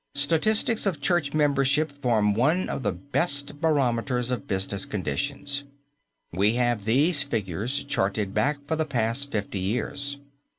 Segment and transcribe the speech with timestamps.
[0.15, 5.63] Statistics of church membership form one of the best barometers of business conditions.
[6.31, 10.17] We have these figures charted back for the past fifty years.